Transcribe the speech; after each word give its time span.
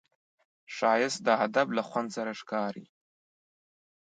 ښایست 0.75 1.19
د 1.27 1.29
ادب 1.45 1.67
له 1.77 1.83
خوند 1.87 2.09
سره 2.17 2.31
ښکاري 2.39 2.85